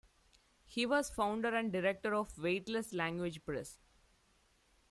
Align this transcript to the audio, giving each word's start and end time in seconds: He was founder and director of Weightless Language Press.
He 0.65 0.87
was 0.87 1.11
founder 1.11 1.53
and 1.55 1.71
director 1.71 2.15
of 2.15 2.35
Weightless 2.39 2.91
Language 2.91 3.45
Press. 3.45 3.77